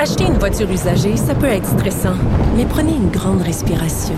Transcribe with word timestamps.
Acheter 0.00 0.26
une 0.26 0.38
voiture 0.38 0.70
usagée, 0.70 1.16
ça 1.16 1.34
peut 1.34 1.46
être 1.46 1.66
stressant, 1.66 2.14
mais 2.56 2.64
prenez 2.66 2.92
une 2.92 3.10
grande 3.10 3.42
respiration. 3.42 4.14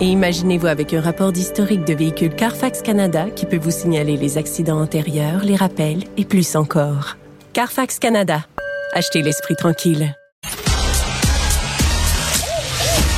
Et 0.00 0.04
imaginez-vous 0.04 0.68
avec 0.68 0.94
un 0.94 1.00
rapport 1.00 1.32
d'historique 1.32 1.84
de 1.84 1.92
véhicule 1.92 2.32
Carfax 2.32 2.82
Canada 2.82 3.26
qui 3.34 3.44
peut 3.44 3.58
vous 3.58 3.72
signaler 3.72 4.16
les 4.16 4.38
accidents 4.38 4.80
antérieurs, 4.80 5.42
les 5.42 5.56
rappels 5.56 6.04
et 6.16 6.24
plus 6.24 6.54
encore. 6.54 7.16
Carfax 7.52 7.98
Canada. 7.98 8.44
Achetez 8.92 9.22
l'esprit 9.22 9.56
tranquille. 9.56 10.14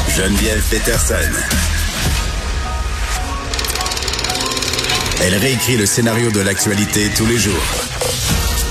Geneviève 0.09 0.63
Peterson. 0.71 1.15
Elle 5.23 5.35
réécrit 5.35 5.77
le 5.77 5.85
scénario 5.85 6.31
de 6.31 6.41
l'actualité 6.41 7.11
tous 7.15 7.27
les 7.27 7.37
jours. 7.37 7.65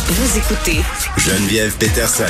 Vous 0.08 0.38
écoutez 0.38 0.82
Geneviève 1.18 1.74
Peterson. 1.78 2.26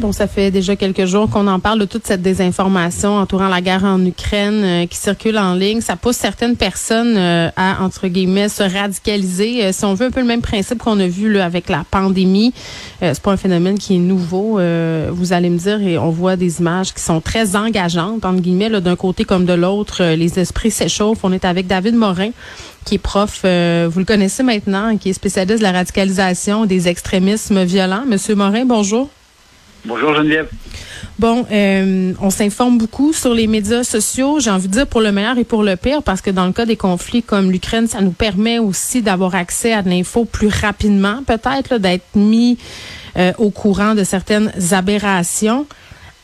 Bon, 0.00 0.10
ça 0.10 0.26
fait 0.26 0.50
déjà 0.50 0.74
quelques 0.74 1.04
jours 1.04 1.30
qu'on 1.30 1.46
en 1.46 1.60
parle 1.60 1.78
de 1.78 1.84
toute 1.84 2.04
cette 2.04 2.20
désinformation 2.20 3.16
entourant 3.16 3.46
la 3.46 3.60
guerre 3.60 3.84
en 3.84 4.04
Ukraine 4.04 4.64
euh, 4.64 4.86
qui 4.86 4.96
circule 4.96 5.38
en 5.38 5.54
ligne. 5.54 5.80
Ça 5.82 5.94
pousse 5.94 6.16
certaines 6.16 6.56
personnes 6.56 7.14
euh, 7.16 7.48
à, 7.54 7.80
entre 7.80 8.08
guillemets, 8.08 8.48
se 8.48 8.64
radicaliser. 8.64 9.66
Euh, 9.66 9.70
si 9.72 9.84
on 9.84 9.94
veut 9.94 10.06
un 10.06 10.10
peu 10.10 10.18
le 10.18 10.26
même 10.26 10.42
principe 10.42 10.78
qu'on 10.78 10.98
a 10.98 11.06
vu 11.06 11.32
là, 11.32 11.44
avec 11.44 11.68
la 11.68 11.84
pandémie, 11.88 12.52
c'est 13.00 13.20
pas 13.20 13.30
un 13.30 13.36
phénomène 13.36 13.78
qui 13.78 13.94
est 13.94 14.00
nouveau. 14.00 14.58
vous 15.12 15.32
allez 15.32 15.50
me 15.50 15.58
dire, 15.58 15.80
et 15.80 15.96
on 15.96 16.10
voit 16.10 16.36
des 16.36 16.58
images 16.58 16.92
qui 16.92 17.02
sont 17.02 17.20
très 17.20 17.54
engageantes, 17.54 18.24
entre 18.24 18.40
guillemets, 18.40 18.70
d'un 18.80 18.96
côté 18.96 19.24
comme 19.24 19.44
de 19.44 19.52
l'autre. 19.52 20.02
les 20.02 20.38
esprits 20.38 20.70
s'échauffent. 20.70 21.22
On 21.22 21.32
est 21.32 21.44
avec 21.44 21.66
David 21.66 21.94
Morin, 21.94 22.30
qui 22.84 22.96
est 22.96 22.98
prof, 22.98 23.40
vous 23.42 23.98
le 23.98 24.04
connaissez 24.06 24.42
maintenant, 24.42 24.96
qui 24.96 25.10
est 25.10 25.12
spécialiste 25.12 25.58
de 25.58 25.64
la 25.64 25.72
radicalisation 25.72 26.64
des 26.64 26.88
extrémismes 26.88 27.62
violents. 27.62 28.04
Monsieur 28.06 28.34
Morin, 28.34 28.64
bonjour. 28.64 29.10
Bonjour 29.86 30.14
Geneviève. 30.14 30.48
Bon, 31.18 31.46
euh, 31.52 32.12
on 32.20 32.30
s'informe 32.30 32.78
beaucoup 32.78 33.12
sur 33.12 33.34
les 33.34 33.46
médias 33.46 33.84
sociaux, 33.84 34.40
j'ai 34.40 34.50
envie 34.50 34.66
de 34.66 34.72
dire 34.72 34.86
pour 34.86 35.00
le 35.00 35.12
meilleur 35.12 35.38
et 35.38 35.44
pour 35.44 35.62
le 35.62 35.76
pire, 35.76 36.02
parce 36.02 36.20
que 36.20 36.30
dans 36.30 36.46
le 36.46 36.52
cas 36.52 36.64
des 36.64 36.76
conflits 36.76 37.22
comme 37.22 37.52
l'Ukraine, 37.52 37.86
ça 37.86 38.00
nous 38.00 38.10
permet 38.10 38.58
aussi 38.58 39.02
d'avoir 39.02 39.34
accès 39.34 39.72
à 39.72 39.82
de 39.82 39.90
l'info 39.90 40.24
plus 40.24 40.48
rapidement, 40.48 41.22
peut-être, 41.26 41.78
d'être 41.78 42.16
mis 42.16 42.58
euh, 43.16 43.32
au 43.38 43.50
courant 43.50 43.94
de 43.94 44.04
certaines 44.04 44.50
aberrations. 44.72 45.66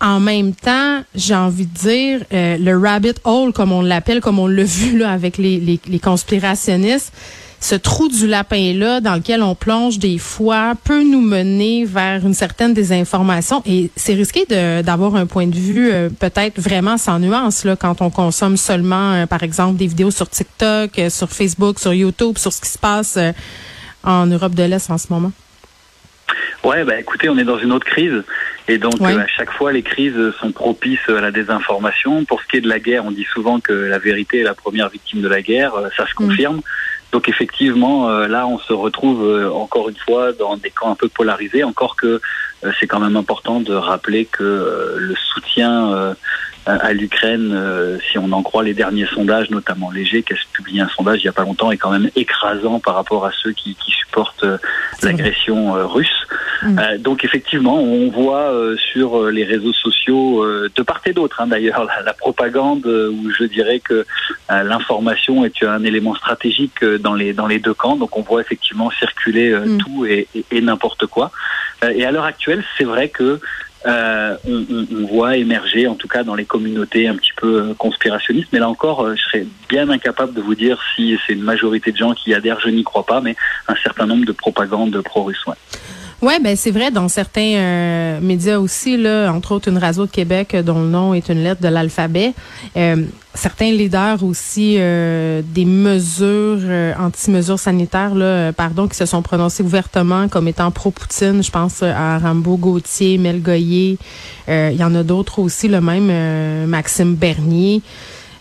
En 0.00 0.18
même 0.18 0.54
temps, 0.54 1.02
j'ai 1.14 1.34
envie 1.34 1.66
de 1.66 1.78
dire, 1.78 2.20
euh, 2.32 2.56
le 2.56 2.78
rabbit 2.78 3.14
hole, 3.24 3.52
comme 3.52 3.70
on 3.70 3.82
l'appelle, 3.82 4.20
comme 4.20 4.38
on 4.38 4.46
l'a 4.46 4.64
vu 4.64 4.98
là 4.98 5.10
avec 5.10 5.36
les, 5.36 5.80
conspirationnistes, 6.02 7.12
ce 7.60 7.74
trou 7.74 8.08
du 8.08 8.26
lapin-là 8.26 9.00
dans 9.00 9.14
lequel 9.14 9.42
on 9.42 9.54
plonge 9.54 9.98
des 9.98 10.16
fois 10.16 10.72
peut 10.82 11.02
nous 11.02 11.20
mener 11.20 11.84
vers 11.84 12.24
une 12.24 12.32
certaine 12.32 12.72
désinformation 12.72 13.62
et 13.66 13.90
c'est 13.96 14.14
risqué 14.14 14.46
d'avoir 14.82 15.14
un 15.14 15.26
point 15.26 15.46
de 15.46 15.54
vue 15.54 15.92
euh, 15.92 16.08
peut-être 16.08 16.58
vraiment 16.58 16.96
sans 16.96 17.18
nuance 17.18 17.64
là, 17.64 17.76
quand 17.76 18.00
on 18.00 18.08
consomme 18.08 18.56
seulement, 18.56 19.12
euh, 19.12 19.26
par 19.26 19.42
exemple, 19.42 19.76
des 19.76 19.86
vidéos 19.86 20.10
sur 20.10 20.28
TikTok, 20.28 20.98
euh, 20.98 21.10
sur 21.10 21.28
Facebook, 21.28 21.78
sur 21.78 21.92
YouTube, 21.92 22.38
sur 22.38 22.52
ce 22.52 22.62
qui 22.62 22.68
se 22.68 22.78
passe 22.78 23.18
en 24.02 24.26
Europe 24.26 24.54
de 24.54 24.62
l'Est 24.62 24.90
en 24.90 24.96
ce 24.96 25.08
moment. 25.10 25.32
Ouais, 26.64 26.84
bah 26.84 26.98
écoutez, 26.98 27.28
on 27.28 27.36
est 27.36 27.44
dans 27.44 27.58
une 27.58 27.72
autre 27.72 27.86
crise 27.86 28.22
et 28.68 28.78
donc 28.78 29.00
à 29.02 29.26
chaque 29.26 29.50
fois 29.52 29.72
les 29.72 29.82
crises 29.82 30.30
sont 30.40 30.52
propices 30.52 31.08
à 31.08 31.20
la 31.20 31.30
désinformation. 31.30 32.24
Pour 32.24 32.40
ce 32.40 32.46
qui 32.46 32.56
est 32.58 32.60
de 32.60 32.68
la 32.68 32.78
guerre, 32.78 33.04
on 33.04 33.10
dit 33.10 33.26
souvent 33.32 33.60
que 33.60 33.72
la 33.72 33.98
vérité 33.98 34.40
est 34.40 34.44
la 34.44 34.54
première 34.54 34.88
victime 34.88 35.20
de 35.20 35.28
la 35.28 35.42
guerre, 35.42 35.72
ça 35.96 36.06
se 36.06 36.12
mm. 36.12 36.14
confirme. 36.14 36.60
Donc 37.12 37.28
effectivement, 37.28 38.08
euh, 38.08 38.28
là, 38.28 38.46
on 38.46 38.58
se 38.58 38.72
retrouve 38.72 39.24
euh, 39.24 39.50
encore 39.50 39.88
une 39.88 39.96
fois 39.96 40.32
dans 40.32 40.56
des 40.56 40.70
camps 40.70 40.92
un 40.92 40.94
peu 40.94 41.08
polarisés, 41.08 41.64
encore 41.64 41.96
que 41.96 42.20
c'est 42.78 42.86
quand 42.86 43.00
même 43.00 43.16
important 43.16 43.60
de 43.60 43.74
rappeler 43.74 44.24
que 44.24 44.96
le 44.98 45.14
soutien 45.16 46.14
à 46.66 46.92
l'Ukraine, 46.92 47.98
si 48.10 48.18
on 48.18 48.30
en 48.32 48.42
croit 48.42 48.62
les 48.62 48.74
derniers 48.74 49.06
sondages, 49.06 49.50
notamment 49.50 49.90
Léger, 49.90 50.22
qui 50.22 50.34
a 50.34 50.36
publié 50.52 50.82
un 50.82 50.88
sondage 50.88 51.20
il 51.20 51.24
n'y 51.24 51.30
a 51.30 51.32
pas 51.32 51.42
longtemps, 51.42 51.70
est 51.70 51.78
quand 51.78 51.90
même 51.90 52.10
écrasant 52.16 52.80
par 52.80 52.94
rapport 52.94 53.24
à 53.24 53.32
ceux 53.32 53.52
qui, 53.52 53.74
qui 53.74 53.90
supportent 53.90 54.44
l'agression 55.02 55.72
russe. 55.88 56.08
Mm. 56.62 56.98
donc 56.98 57.24
effectivement, 57.24 57.80
on 57.80 58.10
voit 58.10 58.52
sur 58.92 59.30
les 59.30 59.44
réseaux 59.44 59.72
sociaux, 59.72 60.44
de 60.44 60.82
part 60.82 61.00
et 61.06 61.12
d'autre 61.12 61.40
hein, 61.40 61.46
d'ailleurs, 61.46 61.88
la, 62.04 62.12
propagande 62.12 62.86
où 62.86 63.30
je 63.30 63.44
dirais 63.44 63.80
que 63.80 64.04
l'information 64.50 65.44
est 65.44 65.62
un 65.62 65.82
élément 65.84 66.14
stratégique 66.14 66.84
dans 66.84 67.14
les 67.14 67.32
dans 67.32 67.46
les 67.46 67.58
deux 67.58 67.74
camps. 67.74 67.96
Donc 67.96 68.18
on 68.18 68.22
voit 68.22 68.42
effectivement 68.42 68.90
circuler 68.90 69.52
mm. 69.54 69.78
tout 69.78 70.04
et, 70.04 70.28
et 70.50 70.60
n'importe 70.60 71.06
quoi. 71.06 71.30
et 71.82 72.04
à 72.04 72.12
l'heure 72.12 72.24
actuelle, 72.24 72.49
c'est 72.76 72.84
vrai 72.84 73.08
que 73.08 73.40
euh, 73.86 74.36
on, 74.46 75.06
voit 75.06 75.36
émerger, 75.36 75.86
en 75.86 75.94
tout 75.94 76.08
cas 76.08 76.22
dans 76.22 76.34
les 76.34 76.44
communautés 76.44 77.08
un 77.08 77.16
petit 77.16 77.32
peu 77.36 77.62
euh, 77.62 77.74
conspirationnistes. 77.74 78.48
Mais 78.52 78.58
là 78.58 78.68
encore, 78.68 79.04
euh, 79.04 79.14
je 79.16 79.22
serais 79.22 79.46
bien 79.68 79.88
incapable 79.88 80.34
de 80.34 80.42
vous 80.42 80.54
dire 80.54 80.78
si 80.94 81.18
c'est 81.26 81.32
une 81.32 81.42
majorité 81.42 81.90
de 81.90 81.96
gens 81.96 82.12
qui 82.12 82.34
adhèrent, 82.34 82.60
je 82.60 82.68
n'y 82.68 82.84
crois 82.84 83.06
pas, 83.06 83.20
mais 83.20 83.36
un 83.68 83.74
certain 83.76 84.06
nombre 84.06 84.26
de 84.26 84.32
propagandes 84.32 85.00
pro-russes. 85.00 85.44
Ouais, 86.22 86.38
ben 86.38 86.54
c'est 86.54 86.70
vrai 86.70 86.90
dans 86.90 87.08
certains 87.08 87.54
euh, 87.54 88.20
médias 88.20 88.58
aussi 88.58 88.98
là, 88.98 89.30
entre 89.32 89.52
autres 89.52 89.68
une 89.68 89.78
radio 89.78 90.04
de 90.04 90.10
Québec 90.10 90.54
euh, 90.54 90.62
dont 90.62 90.82
le 90.82 90.88
nom 90.88 91.14
est 91.14 91.30
une 91.30 91.42
lettre 91.42 91.62
de 91.62 91.68
l'alphabet. 91.68 92.34
Euh, 92.76 93.04
certains 93.32 93.70
leaders 93.70 94.22
aussi 94.22 94.74
des 94.74 95.64
mesures 95.64 96.60
anti-mesures 96.98 97.58
sanitaires 97.58 98.14
là, 98.14 98.52
pardon, 98.52 98.86
qui 98.88 98.96
se 98.96 99.06
sont 99.06 99.22
prononcés 99.22 99.62
ouvertement 99.62 100.28
comme 100.28 100.48
étant 100.48 100.70
pro-Poutine. 100.72 101.42
Je 101.42 101.50
pense 101.50 101.82
à 101.82 102.18
Rambo 102.18 102.56
Gauthier, 102.56 103.18
Mel 103.18 103.40
Goyer. 103.40 103.98
Il 104.48 104.76
y 104.76 104.82
en 104.82 104.94
a 104.96 105.04
d'autres 105.04 105.38
aussi, 105.38 105.68
le 105.68 105.80
même 105.80 106.66
Maxime 106.66 107.14
Bernier. 107.14 107.82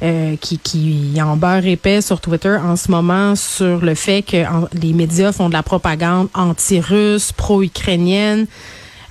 Euh, 0.01 0.37
qui, 0.37 0.57
qui 0.59 1.21
en 1.21 1.35
beurre 1.35 1.65
épais 1.65 1.99
sur 1.99 2.21
Twitter 2.21 2.55
en 2.63 2.77
ce 2.77 2.89
moment 2.89 3.35
sur 3.35 3.83
le 3.83 3.95
fait 3.95 4.21
que 4.21 4.45
les 4.71 4.93
médias 4.93 5.33
font 5.33 5.49
de 5.49 5.53
la 5.53 5.61
propagande 5.61 6.29
anti-russe, 6.33 7.33
pro-ukrainienne. 7.33 8.47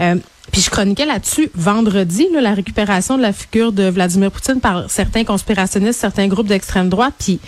Euh, 0.00 0.14
puis 0.50 0.62
je 0.62 0.70
chroniquais 0.70 1.04
là-dessus 1.04 1.50
vendredi 1.54 2.26
la 2.32 2.54
récupération 2.54 3.18
de 3.18 3.22
la 3.22 3.34
figure 3.34 3.70
de 3.70 3.90
Vladimir 3.90 4.30
Poutine 4.30 4.60
par 4.60 4.90
certains 4.90 5.24
conspirationnistes, 5.24 6.00
certains 6.00 6.26
groupes 6.26 6.46
d'extrême 6.46 6.88
droite. 6.88 7.12
Puis 7.18 7.38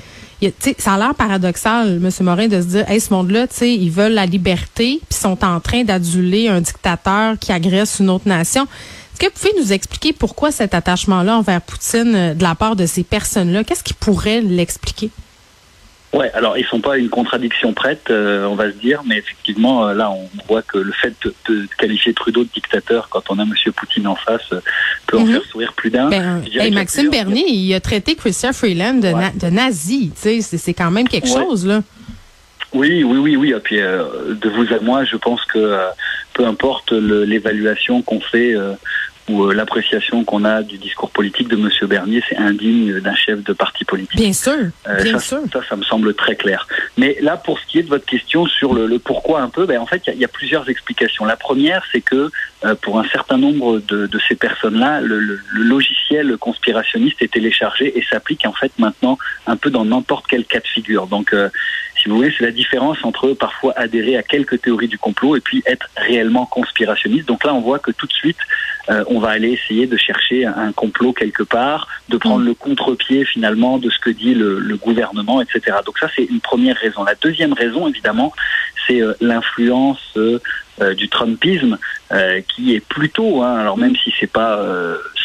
ça 0.77 0.95
a 0.95 0.99
l'air 0.99 1.15
paradoxal, 1.15 1.99
M. 2.03 2.11
Morin, 2.21 2.49
de 2.49 2.61
se 2.61 2.67
dire, 2.67 2.91
hey, 2.91 3.01
ce 3.01 3.11
monde-là, 3.11 3.47
ils 3.63 3.91
veulent 3.91 4.13
la 4.13 4.27
liberté, 4.27 5.01
puis 5.09 5.19
sont 5.19 5.43
en 5.45 5.61
train 5.61 5.83
d'aduler 5.83 6.49
un 6.49 6.61
dictateur 6.61 7.39
qui 7.39 7.53
agresse 7.53 8.01
une 8.01 8.11
autre 8.11 8.29
nation. 8.29 8.67
Que 9.21 9.27
vous 9.27 9.33
pouvez 9.33 9.53
nous 9.61 9.75
expliquer 9.75 10.15
pourquoi 10.15 10.51
cet 10.51 10.73
attachement-là 10.73 11.37
envers 11.37 11.61
Poutine 11.61 12.15
euh, 12.15 12.33
de 12.33 12.43
la 12.43 12.55
part 12.55 12.75
de 12.75 12.87
ces 12.87 13.05
personnes-là? 13.05 13.65
Qu'est-ce 13.65 13.85
qui 13.85 13.93
pourrait 13.93 14.41
l'expliquer? 14.41 15.11
Ouais, 16.15 16.31
alors 16.33 16.57
ils 16.57 16.65
sont 16.65 16.81
pas 16.81 16.97
une 16.97 17.11
contradiction 17.11 17.75
prête, 17.75 18.09
euh, 18.09 18.47
on 18.47 18.55
va 18.55 18.73
se 18.73 18.77
dire, 18.79 19.03
mais 19.07 19.19
effectivement, 19.19 19.87
euh, 19.87 19.95
là, 19.95 20.11
on 20.11 20.27
voit 20.49 20.63
que 20.63 20.79
le 20.79 20.91
fait 20.93 21.13
de, 21.23 21.67
qualifier 21.77 22.15
Trudeau 22.15 22.45
de 22.45 22.49
dictateur 22.55 23.11
quand 23.11 23.25
on 23.29 23.39
a 23.39 23.43
M. 23.43 23.53
Poutine 23.77 24.07
en 24.07 24.17
face 24.17 24.55
peut 25.07 25.19
en 25.19 25.27
mhm. 25.27 25.33
faire 25.33 25.45
sourire 25.45 25.73
plus 25.75 25.91
d'un. 25.91 26.09
Ben, 26.09 26.43
Maxime 26.73 27.11
Bernier, 27.11 27.45
il 27.47 27.75
a 27.75 27.81
traité 27.81 28.15
Christian 28.15 28.55
Freeland 28.55 28.95
de, 28.95 29.51
nazi, 29.51 30.13
tu 30.15 30.41
sais, 30.41 30.57
c'est 30.57 30.75
quand 30.75 30.91
même 30.91 31.07
quelque 31.07 31.29
chose, 31.29 31.67
là. 31.67 31.83
Oui, 32.73 33.05
oui, 33.05 33.19
oui, 33.19 33.37
oui. 33.37 33.53
Et 33.55 33.61
puis, 33.61 33.77
de 33.77 34.49
vous 34.49 34.73
à 34.73 34.81
moi, 34.81 35.05
je 35.05 35.17
pense 35.17 35.45
que 35.45 35.77
peu 36.33 36.47
importe 36.47 36.93
l'évaluation 36.93 38.01
qu'on 38.01 38.21
fait 38.21 38.55
où 39.31 39.45
euh, 39.45 39.55
l'appréciation 39.55 40.25
qu'on 40.25 40.45
a 40.45 40.63
du 40.63 40.79
discours 40.79 41.11
politique 41.11 41.49
de 41.49 41.57
M. 41.57 41.69
Bernier, 41.89 42.23
c'est 42.29 42.37
indigne 42.37 43.01
d'un 43.01 43.15
chef 43.15 43.43
de 43.43 43.53
parti 43.53 43.85
politique. 43.85 44.19
Bien 44.19 44.33
sûr, 44.33 44.53
euh, 44.89 45.03
bien 45.03 45.19
ça, 45.19 45.21
sûr. 45.21 45.41
Ça, 45.53 45.61
ça 45.69 45.77
me 45.77 45.83
semble 45.83 46.15
très 46.15 46.37
clair. 46.37 46.67
Mais 46.97 47.17
là, 47.21 47.37
pour 47.37 47.59
ce 47.59 47.67
qui 47.67 47.79
est 47.79 47.83
de 47.83 47.89
votre 47.89 48.07
question 48.07 48.47
sur 48.47 48.75
le, 48.75 48.99
pourquoi 48.99 49.41
un 49.41 49.49
peu, 49.49 49.67
ben, 49.67 49.81
en 49.81 49.87
fait, 49.87 50.03
il 50.09 50.19
y, 50.19 50.25
a 50.25 50.29
plusieurs 50.29 50.69
explications. 50.69 51.25
La 51.25 51.37
première, 51.37 51.85
c'est 51.93 52.01
que 52.01 52.31
euh, 52.65 52.75
pour 52.75 52.99
un 52.99 53.09
certain 53.09 53.39
nombre 53.39 53.81
de, 53.81 54.07
de 54.07 54.21
ces 54.29 54.35
personnes-là, 54.35 55.01
le, 55.01 55.21
le, 55.21 55.41
logiciel 55.55 56.37
conspirationniste 56.37 57.23
est 57.23 57.33
téléchargé 57.33 57.97
et 57.97 58.03
s'applique 58.03 58.45
en 58.45 58.53
fait 58.53 58.73
maintenant 58.79 59.19
un 59.47 59.57
peu 59.57 59.71
dans 59.71 59.85
n'importe 59.85 60.27
quel 60.29 60.45
cas 60.45 60.61
de 60.61 60.67
figure. 60.67 61.07
Donc, 61.07 61.35
si 62.01 62.09
vous 62.09 62.17
voulez, 62.17 62.33
c'est 62.37 62.45
la 62.45 62.51
différence 62.51 62.99
entre 63.05 63.33
parfois 63.35 63.75
adhérer 63.77 64.17
à 64.17 64.23
quelques 64.23 64.63
théories 64.63 64.89
du 64.89 64.99
complot 64.99 65.37
et 65.37 65.41
puis 65.41 65.63
être 65.67 65.89
réellement 65.97 66.47
conspirationniste. 66.47 67.29
Donc 67.29 67.45
là, 67.45 67.55
on 67.55 67.61
voit 67.61 67.79
que 67.79 67.91
tout 67.91 68.07
de 68.07 68.13
suite, 68.13 68.39
euh, 68.89 69.05
on 69.09 69.19
va 69.19 69.31
aller 69.31 69.51
essayer 69.53 69.87
de 69.87 69.97
chercher 69.97 70.47
un 70.47 70.73
complot 70.73 71.13
quelque 71.13 71.43
part, 71.43 71.89
de 72.09 72.17
prendre 72.17 72.43
mm. 72.43 72.47
le 72.47 72.55
contre-pied 72.55 73.25
finalement 73.25 73.79
de 73.79 73.91
ce 73.91 73.99
que 73.99 74.11
dit 74.11 74.35
le, 74.35 74.59
le 74.59 74.77
gouvernement, 74.77 75.41
etc. 75.41 75.79
Donc 75.85 75.99
ça, 75.99 76.09
c'est 76.15 76.25
une 76.25 76.41
première 76.41 76.77
raison. 76.77 77.05
La 77.05 77.15
deuxième 77.15 77.53
raison, 77.53 77.89
évidemment, 77.89 78.33
c'est 78.87 79.03
euh, 79.03 79.15
l'influence 79.21 80.15
euh, 80.17 80.39
du 80.97 81.11
Trumpisme 81.11 81.77
qui 82.49 82.75
est 82.75 82.81
plutôt, 82.81 83.43
hein, 83.43 83.59
alors 83.59 83.77
même 83.77 83.95
si 83.97 84.13
c'est 84.19 84.27
pas 84.27 84.65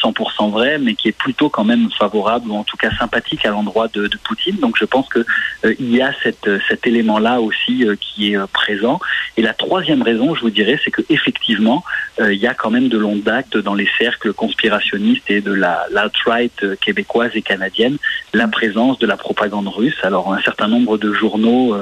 100% 0.05 0.51
vrai, 0.51 0.77
mais 0.77 0.95
qui 0.95 1.07
est 1.07 1.17
plutôt 1.17 1.49
quand 1.49 1.63
même 1.63 1.89
favorable 1.97 2.49
ou 2.49 2.55
en 2.55 2.63
tout 2.63 2.77
cas 2.77 2.91
sympathique 2.97 3.45
à 3.45 3.49
l'endroit 3.49 3.87
de, 3.87 4.09
Poutine. 4.23 4.57
Donc 4.57 4.77
je 4.79 4.85
pense 4.85 5.07
que 5.09 5.19
euh, 5.65 5.75
il 5.79 5.93
y 5.93 6.01
a 6.01 6.11
cette, 6.23 6.49
cet 6.67 6.87
élément-là 6.87 7.41
aussi 7.41 7.85
euh, 7.85 7.95
qui 7.99 8.31
est 8.31 8.37
euh, 8.37 8.47
présent. 8.47 8.99
Et 9.37 9.41
la 9.41 9.53
troisième 9.53 10.01
raison, 10.01 10.35
je 10.35 10.41
vous 10.41 10.49
dirais, 10.49 10.79
c'est 10.83 10.91
que 10.91 11.01
effectivement, 11.09 11.83
il 12.19 12.37
y 12.37 12.47
a 12.47 12.53
quand 12.53 12.71
même 12.71 12.87
de 12.87 12.97
longue 12.97 13.23
date 13.23 13.57
dans 13.57 13.73
les 13.73 13.89
cercles 13.97 14.31
conspirationnistes 14.31 15.29
et 15.29 15.41
de 15.41 15.53
la 15.53 15.85
l'alt-right 15.91 16.79
québécoise 16.79 17.31
et 17.33 17.41
canadienne 17.41 17.97
la 18.33 18.47
présence 18.47 18.97
de 18.99 19.05
la 19.05 19.17
propagande 19.17 19.67
russe. 19.67 19.97
Alors 20.03 20.33
un 20.33 20.41
certain 20.41 20.69
nombre 20.69 20.97
de 20.97 21.11
journaux, 21.11 21.75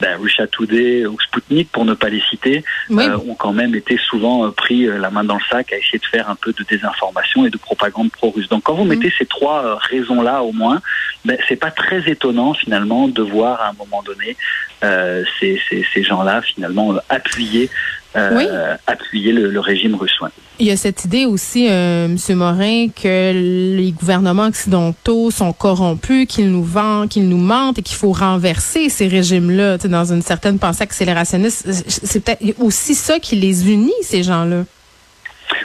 ben, 0.00 0.18
Russia 0.20 0.46
Today 0.46 1.06
ou 1.06 1.18
Sputnik, 1.20 1.70
pour 1.70 1.84
ne 1.84 1.94
pas 1.94 2.08
les 2.08 2.22
citer, 2.30 2.64
ont 2.90 3.34
quand 3.34 3.52
même 3.52 3.74
été 3.74 3.96
souvent 3.98 4.50
pris 4.50 4.86
la 4.86 5.10
main 5.10 5.24
dans 5.24 5.36
le 5.36 5.44
sac 5.50 5.72
à 5.72 5.78
essayer 5.78 5.98
de 5.98 6.06
faire 6.06 6.28
un 6.28 6.34
peu 6.34 6.52
de 6.52 6.64
désinformation 6.64 7.46
et 7.46 7.50
de 7.50 7.56
propagande 7.56 8.10
pro-russe. 8.10 8.48
Donc 8.48 8.64
quand 8.64 8.74
vous 8.74 8.84
mm. 8.84 8.88
mettez 8.88 9.12
ces 9.18 9.26
trois 9.26 9.64
euh, 9.64 9.74
raisons-là 9.74 10.42
au 10.42 10.52
moins, 10.52 10.80
ben, 11.24 11.36
c'est 11.48 11.56
pas 11.56 11.70
très 11.70 12.08
étonnant 12.08 12.54
finalement 12.54 13.08
de 13.08 13.22
voir 13.22 13.60
à 13.60 13.70
un 13.70 13.72
moment 13.72 14.02
donné 14.02 14.36
euh, 14.84 15.24
ces, 15.38 15.60
ces, 15.68 15.86
ces 15.92 16.02
gens-là 16.02 16.42
finalement 16.42 16.94
euh, 16.94 16.98
appuyer 17.08 17.70
euh, 18.16 18.76
appuyer 18.86 19.32
le, 19.32 19.50
le, 19.50 19.60
régime 19.60 19.94
russe. 19.94 20.18
Il 20.58 20.66
y 20.66 20.70
a 20.70 20.76
cette 20.76 21.04
idée 21.04 21.26
aussi, 21.26 21.68
euh, 21.70 22.06
M. 22.06 22.36
Morin, 22.36 22.88
que 22.88 23.32
les 23.76 23.92
gouvernements 23.92 24.46
occidentaux 24.46 25.30
sont 25.30 25.52
corrompus, 25.52 26.26
qu'ils 26.26 26.50
nous 26.50 26.64
vendent, 26.64 27.08
qu'ils 27.08 27.28
nous 27.28 27.36
mentent 27.36 27.78
et 27.78 27.82
qu'il 27.82 27.96
faut 27.96 28.12
renverser 28.12 28.88
ces 28.88 29.08
régimes-là 29.08 29.78
dans 29.78 30.12
une 30.12 30.22
certaine 30.22 30.58
pensée 30.58 30.82
accélérationniste. 30.82 31.70
C'est 31.70 32.24
peut-être 32.24 32.60
aussi 32.60 32.94
ça 32.94 33.18
qui 33.18 33.36
les 33.36 33.70
unit, 33.70 33.92
ces 34.02 34.22
gens-là. 34.22 34.64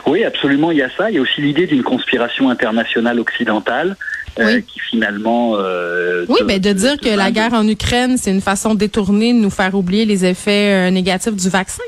Oui, 0.06 0.24
absolument, 0.24 0.72
il 0.72 0.78
y 0.80 0.84
a 0.84 0.90
ça. 0.96 1.10
Il 1.10 1.16
y 1.16 1.20
a 1.20 1.22
aussi 1.22 1.42
l'idée 1.42 1.68
d'une 1.68 1.84
conspiration 1.84 2.50
internationale 2.50 3.20
occidentale. 3.20 3.96
Euh, 4.40 4.62
qui 4.62 4.80
finalement 4.80 5.58
euh, 5.58 6.26
oui 6.30 6.40
mais 6.46 6.58
de, 6.58 6.72
dire 6.72 6.98
que 6.98 7.10
la 7.10 7.32
guerre 7.32 7.52
en 7.52 7.68
Ukraine 7.68 8.16
c'est 8.18 8.32
une 8.32 8.40
façon 8.40 8.76
détournée 8.76 9.34
de 9.34 9.40
nous 9.40 9.50
faire 9.50 9.76
oublier 9.76 10.06
les 10.06 10.24
effets 10.24 10.88
euh, 10.88 10.90
négatifs 10.90 11.36
du 11.36 11.50
vaccin 11.50 11.84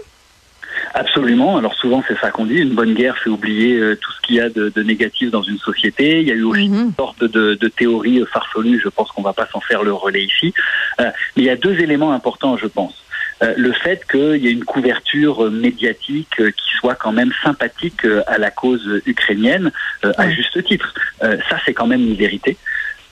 Absolument. 0.93 1.57
Alors 1.57 1.73
souvent 1.75 2.03
c'est 2.07 2.17
ça 2.19 2.31
qu'on 2.31 2.45
dit. 2.45 2.57
Une 2.57 2.75
bonne 2.75 2.93
guerre 2.93 3.17
fait 3.17 3.29
oublier 3.29 3.79
tout 3.99 4.11
ce 4.11 4.21
qu'il 4.21 4.35
y 4.35 4.39
a 4.39 4.49
de, 4.49 4.69
de, 4.69 4.83
négatif 4.83 5.31
dans 5.31 5.41
une 5.41 5.57
société. 5.57 6.21
Il 6.21 6.27
y 6.27 6.31
a 6.31 6.35
eu 6.35 6.43
aussi 6.43 6.69
mhm. 6.69 6.87
une 6.87 6.93
sorte 6.93 7.23
de, 7.23 7.55
de 7.55 7.67
théorie 7.67 8.23
farfelue. 8.31 8.79
Je 8.83 8.89
pense 8.89 9.11
qu'on 9.11 9.23
va 9.23 9.33
pas 9.33 9.47
s'en 9.51 9.59
faire 9.59 9.83
le 9.83 9.93
relais 9.93 10.23
ici. 10.23 10.53
mais 10.99 11.11
il 11.37 11.43
y 11.43 11.49
a 11.49 11.55
deux 11.55 11.79
éléments 11.79 12.11
importants, 12.11 12.57
je 12.57 12.67
pense. 12.67 13.03
Euh, 13.43 13.53
le 13.57 13.71
fait 13.73 14.05
qu'il 14.09 14.37
y 14.37 14.47
ait 14.47 14.51
une 14.51 14.63
couverture 14.63 15.49
médiatique 15.49 16.39
euh, 16.39 16.51
qui 16.51 16.75
soit 16.79 16.95
quand 16.95 17.11
même 17.11 17.31
sympathique 17.43 18.05
euh, 18.05 18.23
à 18.27 18.37
la 18.37 18.51
cause 18.51 19.01
ukrainienne, 19.05 19.71
à 20.17 20.29
juste 20.29 20.63
titre. 20.63 20.93
ça, 21.21 21.57
c'est 21.65 21.73
quand 21.73 21.87
même 21.87 22.01
une 22.01 22.15
vérité. 22.15 22.57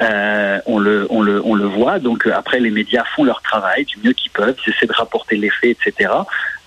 Euh, 0.01 0.59
on, 0.65 0.79
le, 0.79 1.05
on, 1.11 1.21
le, 1.21 1.41
on 1.45 1.53
le 1.53 1.65
voit. 1.65 1.99
Donc 1.99 2.25
après, 2.25 2.59
les 2.59 2.71
médias 2.71 3.03
font 3.15 3.23
leur 3.23 3.41
travail 3.41 3.85
du 3.85 3.97
mieux 4.03 4.13
qu'ils 4.13 4.31
peuvent, 4.31 4.55
ils 4.65 4.71
essaient 4.71 4.87
de 4.87 4.93
rapporter 4.93 5.37
les 5.37 5.49
faits, 5.49 5.77
etc. 5.85 6.11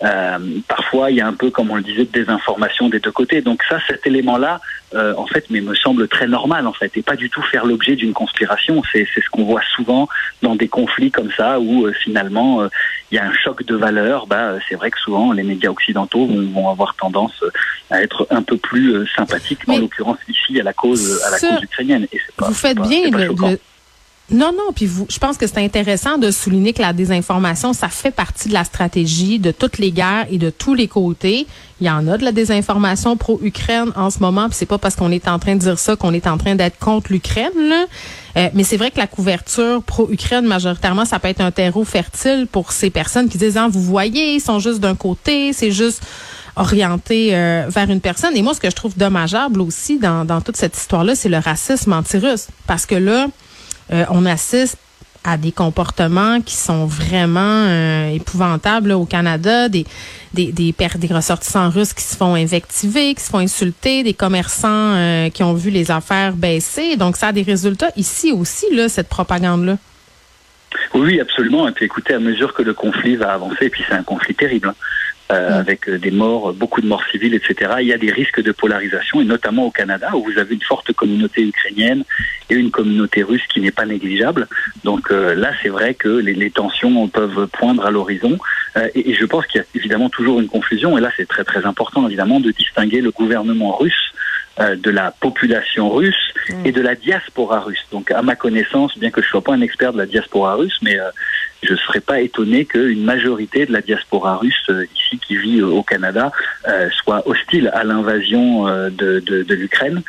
Euh, 0.04 0.38
parfois, 0.68 1.10
il 1.10 1.16
y 1.16 1.20
a 1.20 1.26
un 1.26 1.32
peu, 1.32 1.50
comme 1.50 1.70
on 1.70 1.76
le 1.76 1.82
disait, 1.82 2.04
de 2.04 2.12
désinformation 2.12 2.88
des 2.88 3.00
deux 3.00 3.10
côtés. 3.10 3.40
Donc 3.40 3.62
ça, 3.68 3.78
cet 3.88 4.06
élément-là, 4.06 4.60
euh, 4.94 5.14
en 5.16 5.26
fait, 5.26 5.46
mais 5.50 5.60
me 5.60 5.74
semble 5.74 6.06
très 6.06 6.28
normal, 6.28 6.68
en 6.68 6.72
fait, 6.72 6.96
et 6.96 7.02
pas 7.02 7.16
du 7.16 7.28
tout 7.28 7.42
faire 7.42 7.64
l'objet 7.66 7.96
d'une 7.96 8.12
conspiration. 8.12 8.82
C'est 8.92 9.06
ce 9.06 9.30
qu'on 9.30 9.44
voit 9.44 9.62
souvent 9.74 10.08
dans 10.42 10.54
des 10.54 10.68
conflits 10.68 11.10
comme 11.10 11.32
ça, 11.32 11.58
où 11.58 11.90
finalement, 11.92 12.68
il 13.10 13.16
y 13.16 13.18
a 13.18 13.24
un 13.24 13.32
choc 13.32 13.64
de 13.64 13.74
valeurs. 13.74 14.26
Bah, 14.26 14.52
c'est 14.68 14.76
vrai 14.76 14.92
que 14.92 14.98
souvent, 15.00 15.32
les 15.32 15.42
médias 15.42 15.70
occidentaux 15.70 16.26
vont, 16.26 16.46
vont, 16.52 16.68
avoir 16.70 16.94
tendance 16.94 17.42
à 17.94 18.02
être 18.02 18.26
un 18.30 18.42
peu 18.42 18.56
plus 18.56 19.06
sympathiques, 19.16 19.60
en 19.68 19.78
l'occurrence 19.78 20.18
ici, 20.28 20.60
à 20.60 20.64
la 20.64 20.72
cause, 20.72 21.20
à 21.26 21.30
la 21.30 21.38
cause 21.38 21.62
ukrainienne. 21.62 22.06
Et 22.12 22.20
pas, 22.36 22.48
vous 22.48 22.54
faites 22.54 22.78
bien 22.78 23.10
non, 24.30 24.52
non, 24.52 24.72
puis 24.74 24.86
vous, 24.86 25.06
je 25.10 25.18
pense 25.18 25.36
que 25.36 25.46
c'est 25.46 25.58
intéressant 25.58 26.16
de 26.16 26.30
souligner 26.30 26.72
que 26.72 26.80
la 26.80 26.94
désinformation, 26.94 27.74
ça 27.74 27.88
fait 27.88 28.10
partie 28.10 28.48
de 28.48 28.54
la 28.54 28.64
stratégie 28.64 29.38
de 29.38 29.50
toutes 29.50 29.76
les 29.76 29.92
guerres 29.92 30.26
et 30.30 30.38
de 30.38 30.48
tous 30.48 30.72
les 30.72 30.88
côtés. 30.88 31.46
Il 31.82 31.86
y 31.86 31.90
en 31.90 32.08
a 32.08 32.16
de 32.16 32.24
la 32.24 32.32
désinformation 32.32 33.18
pro-Ukraine 33.18 33.92
en 33.96 34.08
ce 34.08 34.20
moment, 34.20 34.48
puis 34.48 34.56
c'est 34.56 34.64
pas 34.64 34.78
parce 34.78 34.96
qu'on 34.96 35.10
est 35.10 35.28
en 35.28 35.38
train 35.38 35.56
de 35.56 35.60
dire 35.60 35.78
ça 35.78 35.96
qu'on 35.96 36.14
est 36.14 36.26
en 36.26 36.38
train 36.38 36.54
d'être 36.54 36.78
contre 36.78 37.12
l'Ukraine. 37.12 37.86
Euh, 38.36 38.48
mais 38.54 38.64
c'est 38.64 38.78
vrai 38.78 38.90
que 38.90 38.98
la 38.98 39.06
couverture 39.06 39.82
pro-Ukraine, 39.82 40.46
majoritairement, 40.46 41.04
ça 41.04 41.18
peut 41.18 41.28
être 41.28 41.42
un 41.42 41.50
terreau 41.50 41.84
fertile 41.84 42.46
pour 42.50 42.72
ces 42.72 42.88
personnes 42.88 43.28
qui 43.28 43.36
disent, 43.36 43.58
ah, 43.58 43.68
vous 43.70 43.82
voyez, 43.82 44.36
ils 44.36 44.40
sont 44.40 44.58
juste 44.58 44.80
d'un 44.80 44.94
côté, 44.94 45.52
c'est 45.52 45.70
juste 45.70 46.02
orienté 46.56 47.34
euh, 47.34 47.66
vers 47.68 47.90
une 47.90 48.00
personne. 48.00 48.36
Et 48.36 48.42
moi, 48.42 48.54
ce 48.54 48.60
que 48.60 48.70
je 48.70 48.76
trouve 48.76 48.96
dommageable 48.96 49.60
aussi 49.60 49.98
dans, 49.98 50.40
toute 50.40 50.56
cette 50.56 50.76
histoire-là, 50.76 51.14
c'est 51.14 51.28
le 51.28 51.38
racisme 51.38 51.92
anti-russe. 51.92 52.48
Parce 52.66 52.86
que 52.86 52.94
là, 52.94 53.26
euh, 53.92 54.04
on 54.10 54.26
assiste 54.26 54.78
à 55.26 55.38
des 55.38 55.52
comportements 55.52 56.42
qui 56.42 56.54
sont 56.54 56.84
vraiment 56.84 57.40
euh, 57.40 58.10
épouvantables 58.10 58.92
au 58.92 59.06
Canada, 59.06 59.70
des 59.70 59.86
des, 60.34 60.52
des, 60.52 60.72
des 60.72 61.14
ressortissants 61.14 61.70
russes 61.70 61.94
qui 61.94 62.02
se 62.02 62.16
font 62.16 62.34
invectiver, 62.34 63.14
qui 63.14 63.22
se 63.22 63.30
font 63.30 63.38
insulter, 63.38 64.02
des 64.02 64.14
commerçants 64.14 65.28
qui 65.32 65.44
ont 65.44 65.54
vu 65.54 65.70
les 65.70 65.92
affaires 65.92 66.32
baisser. 66.32 66.96
Donc, 66.96 67.16
ça 67.16 67.28
a 67.28 67.32
des 67.32 67.42
résultats 67.42 67.90
ici 67.96 68.32
aussi, 68.32 68.66
là, 68.74 68.88
cette 68.88 69.08
propagande-là. 69.08 69.78
Oui, 70.92 71.20
absolument. 71.20 71.68
Et 71.68 71.72
puis 71.72 71.84
écoutez, 71.84 72.14
à 72.14 72.18
mesure 72.18 72.52
que 72.52 72.62
le 72.62 72.74
conflit 72.74 73.16
va 73.16 73.32
avancer, 73.32 73.66
et 73.66 73.70
puis 73.70 73.84
c'est 73.88 73.94
un 73.94 74.02
conflit 74.02 74.34
terrible, 74.34 74.68
hein, 74.68 74.74
euh, 75.32 75.50
mm. 75.50 75.54
avec 75.54 75.88
euh, 75.88 75.98
des 75.98 76.10
morts, 76.10 76.52
beaucoup 76.52 76.80
de 76.80 76.86
morts 76.86 77.04
civiles, 77.10 77.34
etc. 77.34 77.76
Il 77.80 77.86
y 77.86 77.92
a 77.92 77.98
des 77.98 78.10
risques 78.10 78.42
de 78.42 78.52
polarisation, 78.52 79.20
et 79.20 79.24
notamment 79.24 79.64
au 79.64 79.70
Canada, 79.70 80.10
où 80.14 80.22
vous 80.24 80.38
avez 80.38 80.54
une 80.54 80.62
forte 80.62 80.92
communauté 80.92 81.42
ukrainienne 81.42 82.04
et 82.50 82.54
une 82.54 82.70
communauté 82.70 83.22
russe 83.22 83.46
qui 83.48 83.60
n'est 83.60 83.70
pas 83.70 83.86
négligeable. 83.86 84.46
Donc 84.84 85.10
euh, 85.10 85.34
là, 85.34 85.52
c'est 85.62 85.70
vrai 85.70 85.94
que 85.94 86.08
les, 86.08 86.34
les, 86.34 86.50
tensions 86.50 87.08
peuvent 87.08 87.48
poindre 87.48 87.86
à 87.86 87.90
l'horizon, 87.90 88.38
et, 88.94 89.10
et, 89.10 89.14
je 89.14 89.24
pense 89.24 89.46
qu'il 89.46 89.60
y 89.60 89.64
a 89.64 89.66
évidemment 89.74 90.10
toujours 90.10 90.40
une 90.40 90.48
confusion, 90.48 90.98
et 90.98 91.00
là 91.00 91.10
c'est 91.16 91.26
très 91.26 91.44
très 91.44 91.64
important 91.64 92.06
évidemment 92.06 92.38
de 92.38 92.50
distinguer 92.50 93.00
le 93.00 93.10
gouvernement 93.10 93.76
russe 93.76 94.12
de 94.58 94.90
la 94.90 95.10
population 95.10 95.90
russe 95.90 96.32
et 96.64 96.70
de 96.70 96.80
la 96.80 96.94
diaspora 96.94 97.60
russe. 97.60 97.84
Donc, 97.90 98.10
à 98.10 98.22
ma 98.22 98.36
connaissance, 98.36 98.96
bien 98.96 99.10
que 99.10 99.20
je 99.20 99.26
ne 99.26 99.30
sois 99.30 99.42
pas 99.42 99.54
un 99.54 99.60
expert 99.60 99.92
de 99.92 99.98
la 99.98 100.06
diaspora 100.06 100.54
russe, 100.54 100.78
mais 100.80 100.96
je 101.64 101.72
ne 101.72 101.78
serais 101.78 102.00
pas 102.00 102.20
étonné 102.20 102.64
qu'une 102.64 103.04
majorité 103.04 103.66
de 103.66 103.72
la 103.72 103.80
diaspora 103.80 104.36
russe 104.36 104.54
euh, 104.70 104.86
ici 104.94 105.18
qui 105.18 105.36
vit 105.36 105.60
euh, 105.60 105.66
au 105.66 105.82
Canada 105.82 106.30
euh, 106.68 106.88
soit 106.90 107.26
hostile 107.28 107.70
à 107.74 107.84
l'invasion 107.84 108.64
de, 108.64 109.20
de, 109.20 109.42
de 109.42 109.54
l'Ukraine 109.54 110.02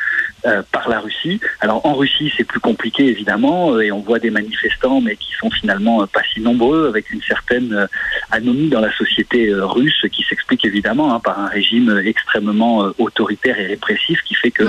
par 0.70 0.88
la 0.88 1.00
Russie. 1.00 1.40
Alors 1.60 1.84
en 1.84 1.94
Russie, 1.94 2.32
c'est 2.36 2.44
plus 2.44 2.60
compliqué 2.60 3.08
évidemment, 3.08 3.80
et 3.80 3.90
on 3.90 3.98
voit 3.98 4.20
des 4.20 4.30
manifestants, 4.30 5.00
mais 5.00 5.16
qui 5.16 5.32
sont 5.32 5.50
finalement 5.50 6.06
pas 6.06 6.22
si 6.32 6.40
nombreux, 6.40 6.86
avec 6.88 7.10
une 7.10 7.22
certaine 7.22 7.88
anomie 8.30 8.68
dans 8.68 8.80
la 8.80 8.92
société 8.92 9.52
russe, 9.52 10.06
qui 10.12 10.22
s'explique 10.22 10.64
évidemment 10.64 11.12
hein, 11.12 11.20
par 11.20 11.40
un 11.40 11.48
régime 11.48 12.00
extrêmement 12.04 12.92
autoritaire 12.98 13.58
et 13.58 13.66
répressif, 13.66 14.22
qui 14.22 14.34
fait 14.34 14.52
que 14.52 14.64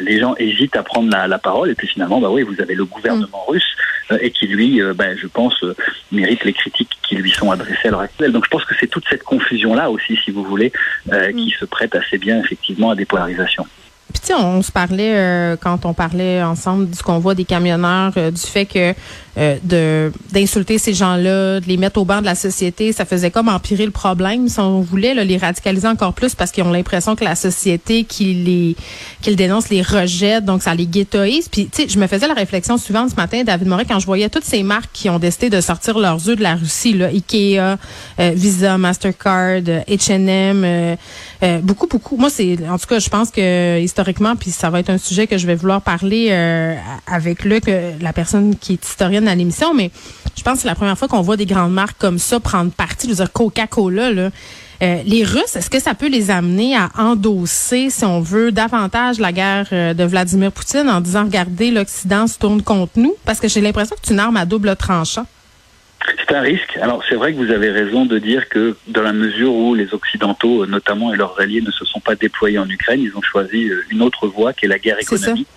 les 0.00 0.18
gens 0.18 0.34
hésitent 0.36 0.76
à 0.76 0.82
prendre 0.82 1.10
la, 1.10 1.26
la, 1.26 1.38
parole, 1.38 1.70
et 1.70 1.74
puis 1.74 1.86
finalement, 1.86 2.20
bah 2.20 2.30
oui, 2.30 2.42
vous 2.42 2.60
avez 2.60 2.74
le 2.74 2.84
gouvernement 2.84 3.44
mm. 3.46 3.50
russe 3.50 3.76
euh, 4.12 4.18
et 4.20 4.30
qui 4.30 4.46
lui, 4.46 4.82
euh, 4.82 4.92
ben, 4.92 5.16
je 5.16 5.26
pense, 5.26 5.54
euh, 5.62 5.74
mérite 6.12 6.44
les 6.44 6.52
critiques 6.52 6.90
qui 7.02 7.16
lui 7.16 7.30
sont 7.30 7.50
adressées 7.50 7.88
à 7.88 7.90
l'heure 7.90 8.00
actuelle. 8.00 8.32
Donc 8.32 8.44
je 8.44 8.50
pense 8.50 8.64
que 8.64 8.74
c'est 8.78 8.86
toute 8.86 9.04
cette 9.08 9.22
confusion-là 9.22 9.90
aussi, 9.90 10.18
si 10.22 10.30
vous 10.30 10.44
voulez, 10.44 10.72
qui 11.06 11.46
mm. 11.46 11.58
se 11.58 11.64
prête 11.64 11.94
assez 11.94 12.18
bien 12.18 12.38
effectivement 12.40 12.90
à 12.90 12.96
des 12.96 13.06
polarisations. 13.06 13.66
Puis 14.12 14.20
tu 14.20 14.26
sais, 14.28 14.34
on 14.34 14.60
se 14.60 14.70
parlait 14.70 15.56
quand 15.60 15.86
on 15.86 15.94
parlait 15.94 16.42
ensemble 16.42 16.90
du 16.90 17.02
convoi 17.02 17.34
des 17.34 17.44
camionneurs, 17.44 18.12
du 18.12 18.40
fait 18.40 18.66
que 18.66 18.92
euh, 19.36 20.10
d'insulter 20.30 20.78
ces 20.78 20.94
gens-là, 20.94 21.58
de 21.58 21.66
les 21.66 21.76
mettre 21.76 22.00
au 22.00 22.04
banc 22.04 22.20
de 22.20 22.24
la 22.24 22.36
société, 22.36 22.92
ça 22.92 23.04
faisait 23.04 23.32
comme 23.32 23.48
empirer 23.48 23.84
le 23.84 23.90
problème 23.90 24.48
si 24.48 24.60
on 24.60 24.80
voulait 24.80 25.12
les 25.24 25.36
radicaliser 25.38 25.88
encore 25.88 26.12
plus 26.12 26.36
parce 26.36 26.52
qu'ils 26.52 26.62
ont 26.62 26.70
l'impression 26.70 27.16
que 27.16 27.24
la 27.24 27.34
société 27.34 28.04
qui 28.04 28.34
les 28.34 28.76
qu'ils 29.22 29.34
dénoncent 29.34 29.70
les 29.70 29.82
rejette, 29.82 30.44
donc 30.44 30.62
ça 30.62 30.74
les 30.74 30.86
ghettoise. 30.86 31.48
Puis 31.50 31.66
tu 31.66 31.82
sais, 31.82 31.88
je 31.88 31.98
me 31.98 32.06
faisais 32.06 32.28
la 32.28 32.34
réflexion 32.34 32.78
suivante 32.78 33.10
ce 33.10 33.16
matin, 33.16 33.42
David 33.42 33.66
Moret, 33.66 33.86
quand 33.86 33.98
je 33.98 34.06
voyais 34.06 34.28
toutes 34.28 34.44
ces 34.44 34.62
marques 34.62 34.90
qui 34.92 35.10
ont 35.10 35.18
décidé 35.18 35.50
de 35.50 35.60
sortir 35.60 35.98
leurs 35.98 36.28
œufs 36.28 36.36
de 36.36 36.42
la 36.42 36.54
Russie, 36.54 36.92
là, 36.92 37.06
Ikea, 37.06 37.58
euh, 37.58 37.76
Visa, 38.34 38.78
Mastercard, 38.78 39.62
H&M, 39.88 40.96
beaucoup 41.62 41.88
beaucoup. 41.88 42.16
Moi 42.16 42.30
c'est 42.30 42.56
en 42.68 42.78
tout 42.78 42.86
cas, 42.86 43.00
je 43.00 43.08
pense 43.08 43.30
que 43.30 43.80
historiquement, 43.80 44.36
puis 44.36 44.50
ça 44.52 44.70
va 44.70 44.78
être 44.78 44.90
un 44.90 44.98
sujet 44.98 45.26
que 45.26 45.38
je 45.38 45.46
vais 45.46 45.56
vouloir 45.56 45.82
parler 45.82 46.30
avec 47.06 47.44
Luc, 47.44 47.64
la 48.00 48.12
personne 48.12 48.54
qui 48.56 48.74
est 48.74 48.84
historienne 48.86 49.23
à 49.28 49.34
l'émission, 49.34 49.74
mais 49.74 49.90
je 50.36 50.42
pense 50.42 50.54
que 50.54 50.62
c'est 50.62 50.68
la 50.68 50.74
première 50.74 50.98
fois 50.98 51.08
qu'on 51.08 51.22
voit 51.22 51.36
des 51.36 51.46
grandes 51.46 51.72
marques 51.72 51.98
comme 51.98 52.18
ça 52.18 52.40
prendre 52.40 52.70
parti. 52.70 53.06
Je 53.06 53.12
veux 53.12 53.16
dire, 53.16 53.32
Coca-Cola, 53.32 54.10
là. 54.12 54.30
Euh, 54.82 55.02
les 55.06 55.22
Russes, 55.22 55.54
est-ce 55.54 55.70
que 55.70 55.80
ça 55.80 55.94
peut 55.94 56.08
les 56.08 56.30
amener 56.30 56.76
à 56.76 56.90
endosser, 56.98 57.90
si 57.90 58.04
on 58.04 58.20
veut, 58.20 58.50
davantage 58.50 59.18
la 59.18 59.32
guerre 59.32 59.68
euh, 59.72 59.94
de 59.94 60.04
Vladimir 60.04 60.50
Poutine 60.50 60.88
en 60.90 61.00
disant, 61.00 61.24
regardez, 61.24 61.70
l'Occident 61.70 62.26
se 62.26 62.38
tourne 62.38 62.60
contre 62.60 62.98
nous? 62.98 63.14
Parce 63.24 63.40
que 63.40 63.48
j'ai 63.48 63.60
l'impression 63.60 63.94
que 63.94 64.02
c'est 64.02 64.12
une 64.12 64.20
arme 64.20 64.36
à 64.36 64.44
double 64.44 64.74
tranchant. 64.74 65.26
C'est 66.18 66.34
un 66.34 66.40
risque. 66.40 66.76
Alors 66.82 67.02
c'est 67.08 67.14
vrai 67.14 67.32
que 67.32 67.38
vous 67.38 67.50
avez 67.50 67.70
raison 67.70 68.04
de 68.04 68.18
dire 68.18 68.48
que 68.50 68.76
dans 68.88 69.00
la 69.00 69.14
mesure 69.14 69.54
où 69.54 69.74
les 69.74 69.94
Occidentaux, 69.94 70.66
notamment 70.66 71.14
et 71.14 71.16
leurs 71.16 71.40
alliés, 71.40 71.62
ne 71.62 71.70
se 71.70 71.86
sont 71.86 72.00
pas 72.00 72.14
déployés 72.14 72.58
en 72.58 72.68
Ukraine, 72.68 73.00
ils 73.00 73.16
ont 73.16 73.22
choisi 73.22 73.70
euh, 73.70 73.82
une 73.90 74.02
autre 74.02 74.28
voie 74.28 74.52
qui 74.52 74.66
est 74.66 74.68
la 74.68 74.78
guerre 74.78 74.98
économique 75.00 75.48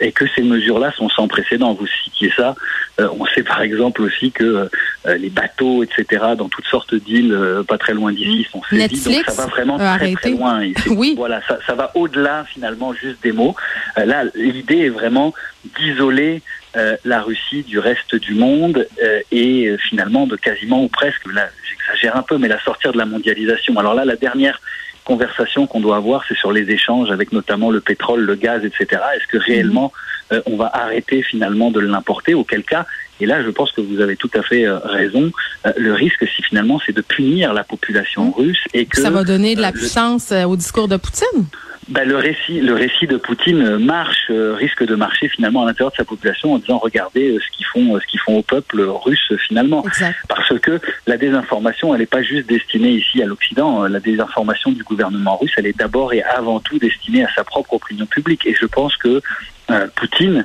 et 0.00 0.12
que 0.12 0.24
ces 0.34 0.42
mesures-là 0.42 0.92
sont 0.92 1.08
sans 1.08 1.28
précédent. 1.28 1.74
Vous 1.74 1.86
citiez 1.86 2.32
ça. 2.36 2.54
Euh, 3.00 3.08
on 3.18 3.26
sait 3.26 3.42
par 3.42 3.62
exemple 3.62 4.02
aussi 4.02 4.32
que 4.32 4.68
euh, 5.06 5.16
les 5.16 5.30
bateaux, 5.30 5.82
etc., 5.82 6.24
dans 6.36 6.48
toutes 6.48 6.66
sortes 6.66 6.94
d'îles 6.94 7.36
pas 7.68 7.78
très 7.78 7.94
loin 7.94 8.12
d'ici, 8.12 8.46
sont 8.50 8.62
saisis. 8.68 9.04
Donc 9.04 9.24
ça 9.26 9.42
va 9.42 9.46
vraiment 9.48 9.78
très 9.78 10.12
très 10.14 10.30
loin. 10.30 10.62
oui. 10.88 11.14
Voilà, 11.16 11.40
ça, 11.46 11.58
ça 11.66 11.74
va 11.74 11.90
au-delà 11.94 12.44
finalement 12.44 12.92
juste 12.92 13.22
des 13.22 13.32
mots. 13.32 13.54
là, 13.96 14.24
l'idée 14.34 14.86
est 14.86 14.88
vraiment 14.90 15.34
d'isoler 15.78 16.42
euh, 16.76 16.96
la 17.04 17.20
Russie 17.20 17.64
du 17.64 17.80
reste 17.80 18.14
du 18.14 18.34
monde 18.34 18.86
euh, 19.02 19.20
et 19.32 19.66
euh, 19.66 19.76
finalement 19.76 20.28
de 20.28 20.36
quasiment 20.36 20.84
ou 20.84 20.88
presque, 20.88 21.26
là 21.32 21.48
j'exagère 21.68 22.14
un 22.14 22.22
peu, 22.22 22.38
mais 22.38 22.46
la 22.46 22.60
sortir 22.60 22.92
de 22.92 22.98
la 22.98 23.06
mondialisation. 23.06 23.76
Alors 23.76 23.94
là, 23.94 24.04
la 24.04 24.14
dernière 24.14 24.60
conversation 25.12 25.66
qu'on 25.66 25.80
doit 25.80 25.96
avoir, 25.96 26.18
c'est 26.26 26.36
sur 26.36 26.52
les 26.52 26.66
échanges 26.70 27.10
avec 27.10 27.32
notamment 27.32 27.70
le 27.70 27.80
pétrole, 27.80 28.20
le 28.32 28.36
gaz, 28.46 28.60
etc. 28.64 28.86
Est-ce 29.16 29.26
que 29.32 29.38
réellement 29.38 29.92
mhm. 30.30 30.42
on 30.46 30.56
va 30.56 30.68
arrêter 30.72 31.22
finalement 31.22 31.70
de 31.70 31.80
l'importer 31.80 32.32
Auquel 32.34 32.62
cas, 32.72 32.84
et 33.20 33.26
là 33.26 33.36
je 33.46 33.50
pense 33.50 33.70
que 33.72 33.80
vous 33.80 34.00
avez 34.00 34.16
tout 34.16 34.34
à 34.40 34.42
fait 34.42 34.64
raison, 35.00 35.32
le 35.76 35.92
risque 36.04 36.24
si 36.32 36.42
finalement 36.42 36.78
c'est 36.84 36.96
de 37.00 37.04
punir 37.16 37.52
la 37.60 37.64
population 37.64 38.26
mhm. 38.26 38.34
russe 38.40 38.64
et 38.74 38.86
que... 38.86 39.00
Ça 39.00 39.10
va 39.10 39.24
donner 39.24 39.56
de 39.56 39.62
la 39.68 39.72
puissance 39.72 40.32
au 40.50 40.56
discours 40.56 40.88
de 40.88 40.96
Poutine? 40.96 41.46
Ben, 41.90 42.08
le 42.08 42.16
récit, 42.16 42.60
le 42.60 42.72
récit 42.74 43.08
de 43.08 43.16
Poutine 43.16 43.78
marche, 43.78 44.28
euh, 44.30 44.54
risque 44.54 44.84
de 44.84 44.94
marcher 44.94 45.28
finalement 45.28 45.64
à 45.64 45.66
l'intérieur 45.66 45.90
de 45.90 45.96
sa 45.96 46.04
population 46.04 46.52
en 46.52 46.58
disant 46.58 46.78
regardez 46.78 47.32
euh, 47.32 47.40
ce 47.40 47.56
qu'ils 47.56 47.66
font, 47.66 47.96
euh, 47.96 48.00
ce 48.00 48.06
qu'ils 48.06 48.20
font 48.20 48.36
au 48.38 48.42
peuple 48.42 48.80
russe 48.80 49.32
finalement, 49.48 49.84
parce 50.28 50.58
que 50.60 50.78
la 51.08 51.16
désinformation, 51.16 51.92
elle 51.92 52.00
n'est 52.00 52.06
pas 52.06 52.22
juste 52.22 52.48
destinée 52.48 52.90
ici 52.90 53.20
à 53.20 53.26
l'Occident. 53.26 53.88
La 53.88 53.98
désinformation 53.98 54.70
du 54.70 54.84
gouvernement 54.84 55.36
russe, 55.36 55.52
elle 55.56 55.66
est 55.66 55.76
d'abord 55.76 56.12
et 56.12 56.22
avant 56.22 56.60
tout 56.60 56.78
destinée 56.78 57.24
à 57.24 57.28
sa 57.34 57.42
propre 57.42 57.74
opinion 57.74 58.06
publique. 58.06 58.46
Et 58.46 58.54
je 58.54 58.66
pense 58.66 58.96
que 58.96 59.20
Poutine 59.96 60.44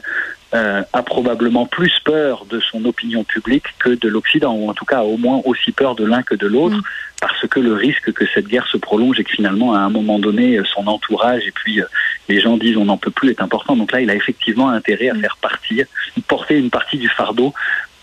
euh, 0.55 0.83
a 0.93 1.03
probablement 1.03 1.65
plus 1.65 1.91
peur 2.05 2.45
de 2.45 2.62
son 2.62 2.85
opinion 2.85 3.25
publique 3.25 3.65
que 3.77 3.89
de 3.89 4.07
l'Occident, 4.07 4.53
ou 4.55 4.69
en 4.69 4.74
tout 4.74 4.85
cas 4.85 5.01
au 5.01 5.17
moins 5.17 5.41
aussi 5.43 5.74
peur 5.74 5.95
de 5.95 6.05
l'un 6.05 6.24
que 6.24 6.33
de 6.33 6.47
l'autre, 6.47 6.77
mm. 6.77 6.83
parce 7.19 7.45
que 7.47 7.59
le 7.59 7.74
risque 7.74 8.13
que 8.13 8.25
cette 8.33 8.47
guerre 8.47 8.65
se 8.67 8.77
prolonge 8.77 9.19
et 9.19 9.25
que 9.25 9.31
finalement 9.31 9.75
à 9.75 9.79
un 9.79 9.89
moment 9.89 10.17
donné 10.17 10.62
son 10.74 10.88
entourage 10.88 11.45
et 11.45 11.51
puis 11.51 11.81
euh, 11.81 11.85
les 12.29 12.39
gens 12.39 12.55
disent 12.55 12.77
on 12.77 12.85
n'en 12.85 12.97
peut 12.97 13.12
plus 13.12 13.31
est 13.31 13.41
important. 13.41 13.75
Donc 13.75 13.91
là, 13.91 14.00
il 14.00 14.09
a 14.09 14.15
effectivement 14.15 14.69
intérêt 14.69 15.09
à 15.09 15.13
mm. 15.13 15.21
faire 15.21 15.38
partir, 15.41 15.85
porter 16.27 16.57
une 16.57 16.69
partie 16.69 16.97
du 16.97 17.09
fardeau 17.09 17.53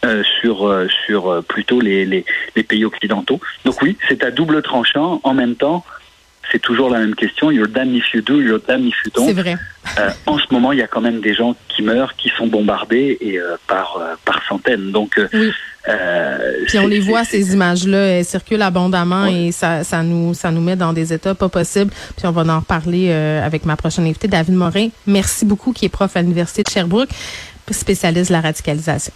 euh, 0.04 0.22
sur 0.40 0.86
sur 1.06 1.42
plutôt 1.44 1.80
les, 1.80 2.04
les, 2.04 2.26
les 2.54 2.62
pays 2.62 2.84
occidentaux. 2.84 3.40
Donc 3.64 3.80
oui, 3.80 3.96
c'est 4.10 4.22
à 4.24 4.30
double 4.30 4.60
tranchant. 4.60 5.22
En 5.24 5.32
même 5.32 5.54
temps, 5.54 5.86
c'est 6.50 6.60
toujours 6.60 6.90
la 6.90 6.98
même 6.98 7.14
question. 7.14 7.50
You're 7.50 7.68
damned 7.68 7.94
if 7.94 8.12
you 8.12 8.20
do, 8.20 8.40
you're 8.40 8.60
damned 8.60 8.88
if 8.88 8.96
you 9.04 9.10
don't. 9.14 9.26
C'est 9.26 9.32
vrai. 9.32 9.56
Euh, 9.98 10.10
en 10.26 10.38
ce 10.38 10.44
moment, 10.50 10.72
il 10.72 10.78
y 10.78 10.82
a 10.82 10.86
quand 10.86 11.00
même 11.00 11.20
des 11.20 11.34
gens 11.34 11.54
qui 11.68 11.82
meurent, 11.82 12.14
qui 12.16 12.30
sont 12.36 12.46
bombardés 12.46 13.18
et 13.20 13.38
euh, 13.38 13.56
par 13.66 13.98
euh, 14.00 14.14
par 14.24 14.42
centaines. 14.48 14.90
Donc, 14.90 15.20
oui. 15.32 15.50
puis 16.66 16.78
on 16.78 16.86
les 16.86 17.00
voit 17.00 17.24
ces 17.24 17.52
images-là, 17.52 17.98
elles 17.98 18.24
circulent 18.24 18.62
abondamment 18.62 19.26
et 19.26 19.52
ça, 19.52 19.84
ça 19.84 20.02
nous 20.02 20.34
ça 20.34 20.50
nous 20.50 20.60
met 20.60 20.76
dans 20.76 20.92
des 20.92 21.12
états 21.12 21.34
pas 21.34 21.48
possibles. 21.48 21.90
Puis 22.16 22.26
on 22.26 22.32
va 22.32 22.42
en 22.42 22.60
reparler 22.60 23.12
avec 23.12 23.64
ma 23.64 23.76
prochaine 23.76 24.06
invitée, 24.06 24.28
David 24.28 24.54
Morin. 24.54 24.88
Merci 25.06 25.44
beaucoup, 25.44 25.72
qui 25.72 25.86
est 25.86 25.90
prof 25.90 26.16
à 26.16 26.22
l'université 26.22 26.62
de 26.62 26.70
Sherbrooke, 26.70 27.10
spécialiste 27.70 28.30
de 28.30 28.34
la 28.34 28.40
radicalisation. 28.40 29.12